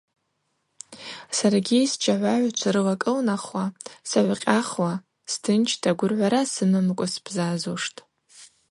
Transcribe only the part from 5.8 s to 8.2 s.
гвыргӏвара сымамкӏва сбзазуштӏ.